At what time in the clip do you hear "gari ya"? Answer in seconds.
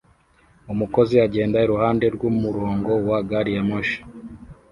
3.29-3.63